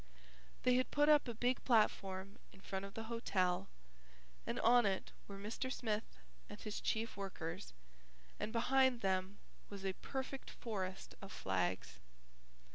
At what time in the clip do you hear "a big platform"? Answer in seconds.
1.27-2.39